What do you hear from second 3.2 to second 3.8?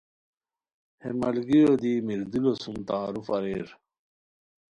اریر